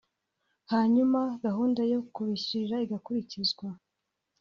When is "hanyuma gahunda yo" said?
0.71-1.99